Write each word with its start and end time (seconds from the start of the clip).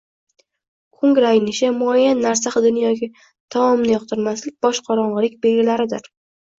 Ko‘ngil 1.01 1.27
aynishi, 1.31 1.69
muayyan 1.83 2.25
narsa 2.27 2.55
hidini 2.57 2.83
yoki 2.87 3.13
taomni 3.29 3.95
yoqtirmaslik 3.97 4.61
boshqorong‘ilik 4.71 5.41
belgilaridir. 5.49 6.15